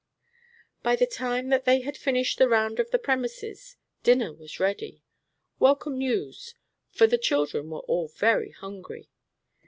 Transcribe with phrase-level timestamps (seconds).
[0.81, 5.03] By the time that they had finished the round of the premises dinner was ready,
[5.59, 6.55] welcome news;
[6.89, 9.11] for the children were all very hungry.